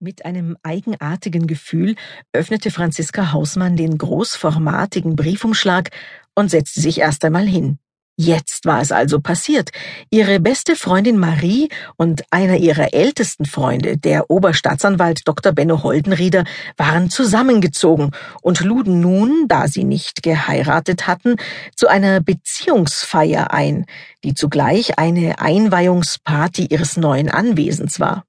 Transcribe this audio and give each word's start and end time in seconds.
Mit 0.00 0.24
einem 0.24 0.56
eigenartigen 0.62 1.48
Gefühl 1.48 1.96
öffnete 2.32 2.70
Franziska 2.70 3.32
Hausmann 3.32 3.74
den 3.74 3.98
großformatigen 3.98 5.16
Briefumschlag 5.16 5.90
und 6.36 6.52
setzte 6.52 6.80
sich 6.80 7.00
erst 7.00 7.24
einmal 7.24 7.48
hin. 7.48 7.80
Jetzt 8.16 8.64
war 8.64 8.80
es 8.80 8.92
also 8.92 9.18
passiert. 9.20 9.70
Ihre 10.08 10.38
beste 10.38 10.76
Freundin 10.76 11.18
Marie 11.18 11.68
und 11.96 12.22
einer 12.30 12.58
ihrer 12.58 12.94
ältesten 12.94 13.44
Freunde, 13.44 13.98
der 13.98 14.30
Oberstaatsanwalt 14.30 15.22
Dr. 15.26 15.50
Benno 15.50 15.82
Holdenrieder, 15.82 16.44
waren 16.76 17.10
zusammengezogen 17.10 18.12
und 18.40 18.60
luden 18.60 19.00
nun, 19.00 19.46
da 19.48 19.66
sie 19.66 19.82
nicht 19.82 20.22
geheiratet 20.22 21.08
hatten, 21.08 21.36
zu 21.74 21.88
einer 21.88 22.20
Beziehungsfeier 22.20 23.52
ein, 23.52 23.84
die 24.22 24.34
zugleich 24.34 24.96
eine 24.96 25.40
Einweihungsparty 25.40 26.66
ihres 26.70 26.96
neuen 26.96 27.28
Anwesens 27.28 27.98
war. 27.98 28.22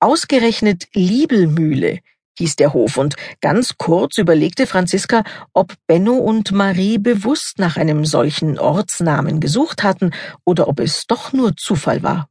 Ausgerechnet 0.00 0.88
Liebelmühle 0.94 2.00
hieß 2.38 2.56
der 2.56 2.72
Hof, 2.72 2.96
und 2.96 3.14
ganz 3.40 3.76
kurz 3.78 4.18
überlegte 4.18 4.66
Franziska, 4.66 5.22
ob 5.52 5.74
Benno 5.86 6.14
und 6.14 6.52
Marie 6.52 6.98
bewusst 6.98 7.58
nach 7.58 7.76
einem 7.76 8.04
solchen 8.04 8.58
Ortsnamen 8.58 9.40
gesucht 9.40 9.82
hatten 9.82 10.10
oder 10.44 10.68
ob 10.68 10.80
es 10.80 11.06
doch 11.06 11.32
nur 11.32 11.56
Zufall 11.56 12.02
war. 12.02 12.28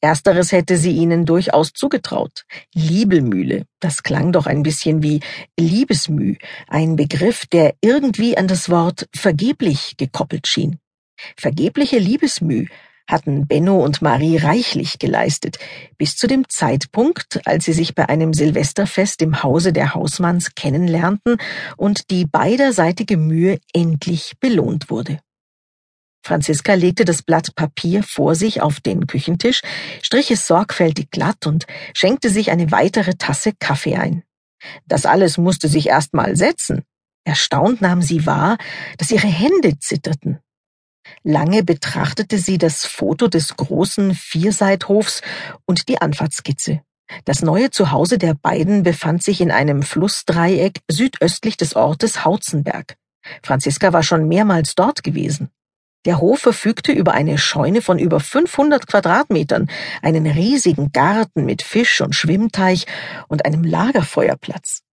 Ersteres 0.00 0.52
hätte 0.52 0.78
sie 0.78 0.92
ihnen 0.92 1.26
durchaus 1.26 1.72
zugetraut. 1.74 2.44
Liebelmühle, 2.74 3.66
das 3.78 4.02
klang 4.02 4.32
doch 4.32 4.46
ein 4.46 4.62
bisschen 4.62 5.02
wie 5.02 5.20
Liebesmüh, 5.58 6.36
ein 6.66 6.96
Begriff, 6.96 7.44
der 7.46 7.74
irgendwie 7.82 8.38
an 8.38 8.48
das 8.48 8.70
Wort 8.70 9.06
vergeblich 9.14 9.98
gekoppelt 9.98 10.46
schien. 10.46 10.78
Vergebliche 11.36 11.98
Liebesmüh 11.98 12.68
hatten 13.08 13.46
Benno 13.46 13.82
und 13.84 14.02
Marie 14.02 14.36
reichlich 14.36 14.98
geleistet, 14.98 15.58
bis 15.98 16.16
zu 16.16 16.26
dem 16.26 16.48
Zeitpunkt, 16.48 17.40
als 17.46 17.64
sie 17.64 17.72
sich 17.72 17.94
bei 17.94 18.08
einem 18.08 18.32
Silvesterfest 18.32 19.22
im 19.22 19.42
Hause 19.42 19.72
der 19.72 19.94
Hausmanns 19.94 20.54
kennenlernten 20.54 21.36
und 21.76 22.10
die 22.10 22.26
beiderseitige 22.26 23.16
Mühe 23.16 23.58
endlich 23.72 24.34
belohnt 24.40 24.90
wurde. 24.90 25.20
Franziska 26.26 26.74
legte 26.74 27.04
das 27.04 27.22
Blatt 27.22 27.54
Papier 27.54 28.02
vor 28.02 28.34
sich 28.34 28.60
auf 28.60 28.80
den 28.80 29.06
Küchentisch, 29.06 29.60
strich 30.02 30.32
es 30.32 30.48
sorgfältig 30.48 31.10
glatt 31.12 31.46
und 31.46 31.66
schenkte 31.94 32.30
sich 32.30 32.50
eine 32.50 32.72
weitere 32.72 33.14
Tasse 33.14 33.52
Kaffee 33.60 33.96
ein. 33.96 34.24
Das 34.86 35.06
alles 35.06 35.38
musste 35.38 35.68
sich 35.68 35.86
erst 35.86 36.14
mal 36.14 36.34
setzen. 36.36 36.82
Erstaunt 37.24 37.80
nahm 37.80 38.02
sie 38.02 38.26
wahr, 38.26 38.58
dass 38.98 39.12
ihre 39.12 39.28
Hände 39.28 39.78
zitterten. 39.78 40.40
Lange 41.28 41.64
betrachtete 41.64 42.38
sie 42.38 42.56
das 42.56 42.86
Foto 42.86 43.26
des 43.26 43.56
großen 43.56 44.14
Vierseithofs 44.14 45.22
und 45.64 45.88
die 45.88 46.00
Anfahrtskizze. 46.00 46.82
Das 47.24 47.42
neue 47.42 47.70
Zuhause 47.70 48.16
der 48.16 48.34
beiden 48.34 48.84
befand 48.84 49.24
sich 49.24 49.40
in 49.40 49.50
einem 49.50 49.82
Flussdreieck 49.82 50.82
südöstlich 50.88 51.56
des 51.56 51.74
Ortes 51.74 52.24
Hautzenberg. 52.24 52.94
Franziska 53.42 53.92
war 53.92 54.04
schon 54.04 54.28
mehrmals 54.28 54.76
dort 54.76 55.02
gewesen. 55.02 55.50
Der 56.04 56.20
Hof 56.20 56.38
verfügte 56.38 56.92
über 56.92 57.14
eine 57.14 57.38
Scheune 57.38 57.82
von 57.82 57.98
über 57.98 58.20
500 58.20 58.86
Quadratmetern, 58.86 59.68
einen 60.02 60.28
riesigen 60.28 60.92
Garten 60.92 61.44
mit 61.44 61.62
Fisch- 61.62 62.02
und 62.02 62.14
Schwimmteich 62.14 62.86
und 63.26 63.44
einem 63.44 63.64
Lagerfeuerplatz. 63.64 64.85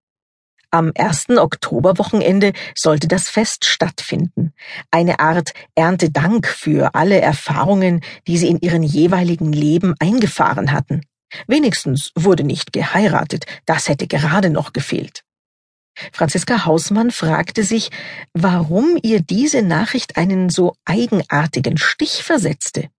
Am 0.74 0.92
ersten 0.96 1.38
Oktoberwochenende 1.38 2.52
sollte 2.74 3.08
das 3.08 3.30
Fest 3.30 3.64
stattfinden. 3.64 4.54
Eine 4.90 5.20
Art 5.20 5.54
Erntedank 5.76 6.48
für 6.48 6.96
alle 6.96 7.22
Erfahrungen, 7.22 8.02
die 8.26 8.40
sie 8.40 8.48
in 8.48 8.58
ihren 8.60 8.82
jeweiligen 8.82 9.54
Leben 9.54 9.94
eingefahren 10.00 10.72
hatten. 10.72 11.02
Wenigstens 11.46 12.12
wurde 12.16 12.44
nicht 12.44 12.74
geheiratet, 12.74 13.46
das 13.68 13.88
hätte 13.88 14.08
gerade 14.08 14.50
noch 14.50 14.74
gefehlt. 14.74 15.22
Franziska 16.12 16.66
Hausmann 16.66 17.12
fragte 17.12 17.64
sich, 17.64 17.92
warum 18.34 18.98
ihr 19.04 19.20
diese 19.22 19.62
Nachricht 19.62 20.18
einen 20.18 20.50
so 20.50 20.74
eigenartigen 20.86 21.78
Stich 21.78 22.24
versetzte. 22.24 22.90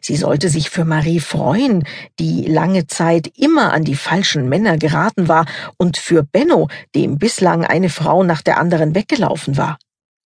Sie 0.00 0.16
sollte 0.16 0.48
sich 0.48 0.70
für 0.70 0.84
Marie 0.84 1.20
freuen, 1.20 1.84
die 2.18 2.42
lange 2.46 2.86
Zeit 2.86 3.30
immer 3.36 3.72
an 3.72 3.84
die 3.84 3.94
falschen 3.94 4.48
Männer 4.48 4.78
geraten 4.78 5.28
war, 5.28 5.46
und 5.76 5.96
für 5.96 6.22
Benno, 6.22 6.68
dem 6.94 7.18
bislang 7.18 7.64
eine 7.64 7.88
Frau 7.88 8.24
nach 8.24 8.42
der 8.42 8.58
anderen 8.58 8.94
weggelaufen 8.94 9.56
war. 9.56 9.78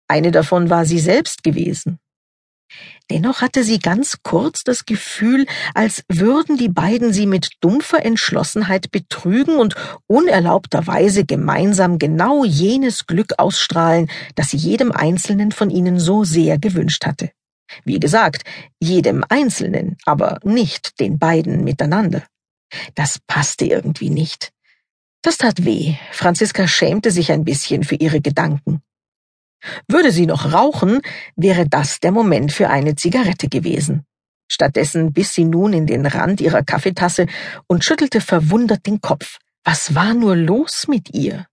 Eine 0.08 0.30
davon 0.30 0.70
war 0.70 0.84
sie 0.84 0.98
selbst 0.98 1.42
gewesen. 1.42 1.98
Dennoch 3.10 3.42
hatte 3.42 3.62
sie 3.62 3.78
ganz 3.78 4.18
kurz 4.22 4.64
das 4.64 4.86
Gefühl, 4.86 5.46
als 5.74 6.02
würden 6.08 6.56
die 6.56 6.68
beiden 6.70 7.12
sie 7.12 7.26
mit 7.26 7.48
dumpfer 7.60 8.04
Entschlossenheit 8.04 8.90
betrügen 8.90 9.56
und 9.56 9.74
unerlaubterweise 10.06 11.24
gemeinsam 11.24 11.98
genau 11.98 12.44
jenes 12.44 13.06
Glück 13.06 13.34
ausstrahlen, 13.38 14.10
das 14.34 14.50
sie 14.50 14.56
jedem 14.56 14.92
Einzelnen 14.92 15.52
von 15.52 15.68
ihnen 15.68 16.00
so 16.00 16.24
sehr 16.24 16.58
gewünscht 16.58 17.04
hatte. 17.04 17.30
Wie 17.84 18.00
gesagt, 18.00 18.44
jedem 18.80 19.24
Einzelnen, 19.28 19.96
aber 20.04 20.38
nicht 20.44 20.98
den 21.00 21.18
beiden 21.18 21.64
miteinander. 21.64 22.22
Das 22.94 23.18
passte 23.26 23.64
irgendwie 23.66 24.10
nicht. 24.10 24.52
Das 25.22 25.38
tat 25.38 25.64
weh. 25.64 25.94
Franziska 26.10 26.66
schämte 26.66 27.10
sich 27.10 27.30
ein 27.30 27.44
bisschen 27.44 27.84
für 27.84 27.94
ihre 27.94 28.20
Gedanken. 28.20 28.82
Würde 29.86 30.10
sie 30.10 30.26
noch 30.26 30.52
rauchen, 30.52 31.00
wäre 31.36 31.68
das 31.68 32.00
der 32.00 32.10
Moment 32.10 32.52
für 32.52 32.68
eine 32.68 32.96
Zigarette 32.96 33.48
gewesen. 33.48 34.04
Stattdessen 34.50 35.12
biss 35.12 35.32
sie 35.32 35.44
nun 35.44 35.72
in 35.72 35.86
den 35.86 36.04
Rand 36.04 36.40
ihrer 36.40 36.62
Kaffeetasse 36.62 37.26
und 37.68 37.84
schüttelte 37.84 38.20
verwundert 38.20 38.86
den 38.86 39.00
Kopf. 39.00 39.38
Was 39.64 39.94
war 39.94 40.12
nur 40.14 40.34
los 40.34 40.88
mit 40.88 41.14
ihr? 41.14 41.46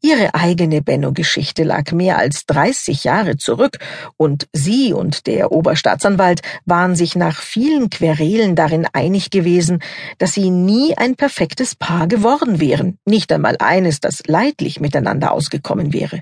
Ihre 0.00 0.34
eigene 0.34 0.82
Benno-Geschichte 0.82 1.62
lag 1.62 1.92
mehr 1.92 2.18
als 2.18 2.46
30 2.46 3.04
Jahre 3.04 3.36
zurück 3.36 3.78
und 4.16 4.48
sie 4.52 4.92
und 4.92 5.26
der 5.26 5.52
Oberstaatsanwalt 5.52 6.42
waren 6.64 6.96
sich 6.96 7.16
nach 7.16 7.40
vielen 7.40 7.88
Querelen 7.90 8.56
darin 8.56 8.86
einig 8.92 9.30
gewesen, 9.30 9.80
dass 10.18 10.32
sie 10.32 10.50
nie 10.50 10.96
ein 10.96 11.14
perfektes 11.14 11.74
Paar 11.74 12.08
geworden 12.08 12.60
wären, 12.60 12.98
nicht 13.06 13.32
einmal 13.32 13.56
eines, 13.60 14.00
das 14.00 14.22
leidlich 14.26 14.80
miteinander 14.80 15.32
ausgekommen 15.32 15.92
wäre. 15.92 16.20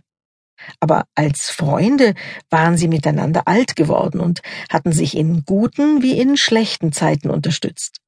Aber 0.79 1.05
als 1.15 1.51
Freunde 1.51 2.15
waren 2.51 2.77
sie 2.77 2.89
miteinander 2.89 3.49
alt 3.49 3.75
geworden 3.75 4.21
und 4.21 4.41
hatten 4.71 4.93
sich 4.93 5.17
in 5.17 5.45
guten 5.45 6.03
wie 6.03 6.21
in 6.21 6.37
schlechten 6.37 6.93
Zeiten 6.93 7.31
unterstützt. 7.31 8.02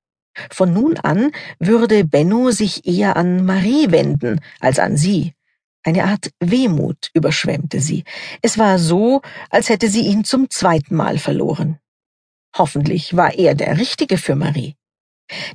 Von 0.51 0.73
nun 0.73 0.97
an 0.99 1.33
würde 1.59 2.05
Benno 2.05 2.51
sich 2.51 2.87
eher 2.87 3.17
an 3.17 3.45
Marie 3.45 3.91
wenden 3.91 4.41
als 4.61 4.79
an 4.79 4.97
sie. 4.97 5.35
Eine 5.83 6.05
Art 6.05 6.31
Wehmut 6.41 7.11
überschwemmte 7.13 7.81
sie. 7.81 8.05
Es 8.41 8.59
war 8.59 8.79
so, 8.79 9.21
als 9.51 9.69
hätte 9.69 9.89
sie 9.89 10.07
ihn 10.07 10.25
zum 10.25 10.49
zweiten 10.51 10.97
Mal 10.97 11.19
verloren. 11.19 11.79
Hoffentlich 12.57 13.17
war 13.17 13.35
er 13.35 13.55
der 13.55 13.79
Richtige 13.79 14.17
für 14.17 14.35
Marie. 14.35 14.77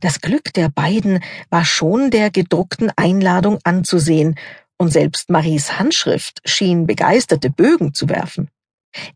Das 0.02 0.22
Glück 0.22 0.54
der 0.54 0.70
beiden 0.70 1.24
war 1.50 1.66
schon 1.66 2.12
der 2.12 2.30
gedruckten 2.32 2.92
Einladung 2.96 3.60
anzusehen, 3.64 4.36
und 4.82 4.94
selbst 4.94 5.30
Maries 5.30 5.78
Handschrift 5.78 6.40
schien 6.46 6.88
begeisterte 6.88 7.50
Bögen 7.50 7.94
zu 7.94 8.08
werfen. 8.08 8.50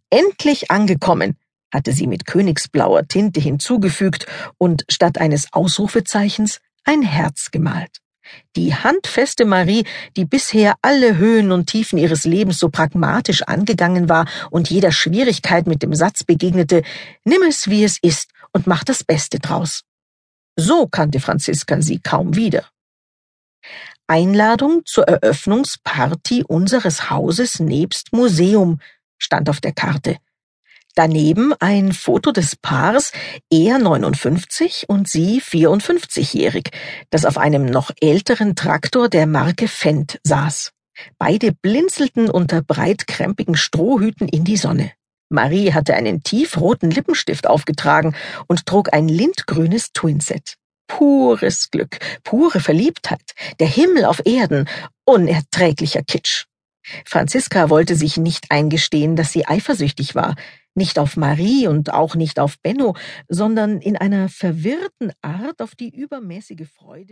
Endlich 0.09 0.71
angekommen, 0.71 1.37
hatte 1.73 1.91
sie 1.91 2.07
mit 2.07 2.25
königsblauer 2.25 3.07
Tinte 3.07 3.39
hinzugefügt 3.39 4.27
und 4.57 4.85
statt 4.89 5.17
eines 5.17 5.51
Ausrufezeichens 5.51 6.59
ein 6.83 7.01
Herz 7.01 7.49
gemalt. 7.51 7.99
Die 8.55 8.73
handfeste 8.73 9.45
Marie, 9.45 9.85
die 10.15 10.25
bisher 10.25 10.75
alle 10.81 11.17
Höhen 11.17 11.51
und 11.51 11.67
Tiefen 11.67 11.97
ihres 11.97 12.23
Lebens 12.23 12.59
so 12.59 12.69
pragmatisch 12.69 13.43
angegangen 13.43 14.07
war 14.07 14.27
und 14.49 14.69
jeder 14.69 14.91
Schwierigkeit 14.91 15.67
mit 15.67 15.83
dem 15.83 15.93
Satz 15.93 16.23
begegnete, 16.23 16.83
nimm 17.25 17.41
es 17.43 17.69
wie 17.69 17.83
es 17.83 17.97
ist 18.01 18.31
und 18.53 18.67
mach 18.67 18.83
das 18.83 19.03
Beste 19.03 19.39
draus. 19.39 19.83
So 20.55 20.87
kannte 20.87 21.19
Franziska 21.19 21.81
sie 21.81 21.99
kaum 21.99 22.35
wieder. 22.35 22.65
Einladung 24.07 24.85
zur 24.85 25.07
Eröffnungsparty 25.07 26.43
unseres 26.47 27.09
Hauses 27.09 27.59
nebst 27.59 28.13
Museum 28.13 28.79
stand 29.17 29.49
auf 29.49 29.61
der 29.61 29.73
Karte. 29.73 30.17
Daneben 30.95 31.53
ein 31.59 31.91
Foto 31.91 32.31
des 32.31 32.55
Paars, 32.55 33.13
er 33.49 33.79
59 33.79 34.85
und 34.87 35.09
sie 35.09 35.41
54-jährig, 35.41 36.69
das 37.09 37.25
auf 37.25 37.39
einem 37.39 37.65
noch 37.65 37.89
älteren 37.99 38.55
Traktor 38.55 39.09
der 39.09 39.25
Marke 39.25 39.67
Fendt 39.67 40.19
saß. 40.23 40.71
Beide 41.17 41.51
blinzelten 41.51 42.29
unter 42.29 42.61
breitkrempigen 42.61 43.55
Strohhüten 43.55 44.27
in 44.27 44.43
die 44.43 44.57
Sonne. 44.57 44.91
Marie 45.29 45.73
hatte 45.73 45.95
einen 45.95 46.21
tiefroten 46.21 46.91
Lippenstift 46.91 47.47
aufgetragen 47.47 48.15
und 48.47 48.67
trug 48.67 48.93
ein 48.93 49.07
lindgrünes 49.07 49.93
Twinset. 49.93 50.57
Pures 50.87 51.71
Glück, 51.71 51.97
pure 52.23 52.59
Verliebtheit, 52.59 53.31
der 53.59 53.67
Himmel 53.67 54.05
auf 54.05 54.21
Erden, 54.25 54.69
unerträglicher 55.05 56.03
Kitsch. 56.03 56.45
Franziska 57.05 57.71
wollte 57.71 57.95
sich 57.95 58.17
nicht 58.17 58.51
eingestehen, 58.51 59.15
dass 59.15 59.31
sie 59.31 59.47
eifersüchtig 59.47 60.13
war, 60.13 60.35
nicht 60.75 60.99
auf 60.99 61.17
Marie 61.17 61.67
und 61.67 61.93
auch 61.93 62.15
nicht 62.15 62.39
auf 62.39 62.59
Benno, 62.61 62.95
sondern 63.27 63.79
in 63.79 63.97
einer 63.97 64.29
verwirrten 64.29 65.11
Art 65.21 65.61
auf 65.61 65.75
die 65.75 65.89
übermäßige 65.89 66.67
Freude 66.67 67.11